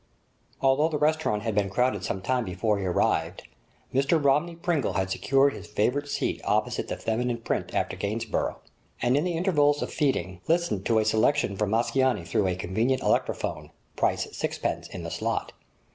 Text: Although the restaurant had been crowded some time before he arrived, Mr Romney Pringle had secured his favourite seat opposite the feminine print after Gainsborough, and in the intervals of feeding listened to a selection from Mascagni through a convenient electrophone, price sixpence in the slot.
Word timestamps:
Although 0.61 0.89
the 0.89 0.97
restaurant 0.97 1.43
had 1.43 1.53
been 1.53 1.69
crowded 1.69 2.03
some 2.03 2.23
time 2.23 2.43
before 2.43 2.79
he 2.79 2.85
arrived, 2.87 3.43
Mr 3.93 4.17
Romney 4.19 4.55
Pringle 4.55 4.93
had 4.93 5.11
secured 5.11 5.53
his 5.53 5.67
favourite 5.67 6.07
seat 6.07 6.41
opposite 6.43 6.87
the 6.87 6.97
feminine 6.97 7.37
print 7.37 7.75
after 7.75 7.95
Gainsborough, 7.95 8.57
and 8.99 9.15
in 9.15 9.23
the 9.25 9.37
intervals 9.37 9.83
of 9.83 9.93
feeding 9.93 10.41
listened 10.47 10.87
to 10.87 10.97
a 10.97 11.05
selection 11.05 11.55
from 11.55 11.69
Mascagni 11.69 12.25
through 12.25 12.47
a 12.47 12.55
convenient 12.55 13.03
electrophone, 13.03 13.69
price 13.95 14.27
sixpence 14.35 14.87
in 14.87 15.03
the 15.03 15.11
slot. 15.11 15.53